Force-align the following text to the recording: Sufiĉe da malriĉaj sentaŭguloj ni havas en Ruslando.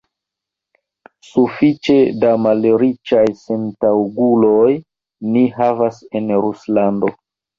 Sufiĉe 1.27 1.97
da 2.23 2.31
malriĉaj 2.45 3.25
sentaŭguloj 3.43 4.73
ni 5.35 5.43
havas 5.59 6.03
en 6.21 6.33
Ruslando. 6.47 7.13